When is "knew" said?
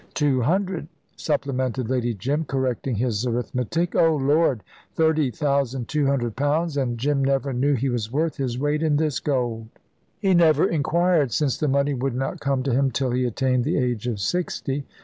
7.53-7.73